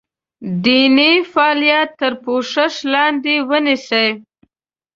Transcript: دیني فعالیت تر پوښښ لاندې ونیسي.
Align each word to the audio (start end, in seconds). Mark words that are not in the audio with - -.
دیني 0.63 1.11
فعالیت 1.31 1.89
تر 1.99 2.13
پوښښ 2.23 2.73
لاندې 2.93 3.35
ونیسي. 3.49 4.07